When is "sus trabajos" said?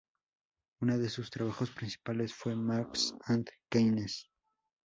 1.09-1.69